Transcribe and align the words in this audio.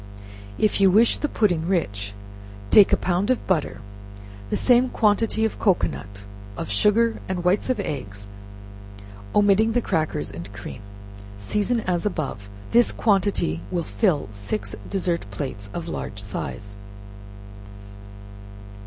If 0.57 0.81
you 0.81 0.89
wish 0.89 1.19
the 1.19 1.29
pudding 1.29 1.67
rich, 1.67 2.15
take 2.71 2.91
a 2.91 2.97
pound 2.97 3.29
of 3.29 3.45
butter, 3.45 3.81
the 4.49 4.57
same 4.57 4.89
quantity 4.89 5.45
of 5.45 5.59
cocoanut, 5.59 6.25
of 6.57 6.71
sugar 6.71 7.19
and 7.29 7.43
whites 7.43 7.69
of 7.69 7.79
eggs, 7.79 8.27
omitting 9.35 9.73
the 9.73 9.79
crackers 9.83 10.31
and 10.31 10.51
cream. 10.53 10.81
Season 11.37 11.81
as 11.81 12.03
above. 12.03 12.49
This 12.71 12.91
quantity 12.91 13.61
will 13.69 13.83
fill 13.83 14.27
six 14.31 14.75
dessert 14.89 15.27
plates 15.29 15.69
of 15.71 15.87
large 15.87 16.17
size. 16.19 16.75